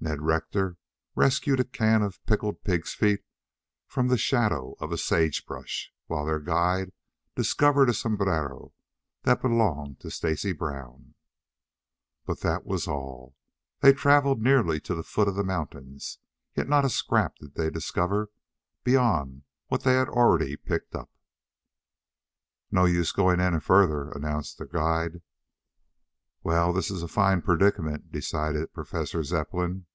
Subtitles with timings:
[0.00, 0.76] Ned Rector
[1.16, 3.24] rescued a can of pickled pigs' feet
[3.88, 6.92] from the shadow of a sage brush, while their guide
[7.34, 8.72] discovered a sombrero
[9.24, 11.16] that belonged to Stacy Brown.
[12.24, 13.34] But that was all.
[13.80, 16.18] They traveled nearly to the foot of the mountains,
[16.54, 18.30] yet not a scrap did they discover
[18.84, 21.10] beyond what they already had picked up.
[22.70, 25.22] "No use going any further," announced the guide.
[26.44, 29.86] "Well, this is a fine predicament," decided Professor Zepplin.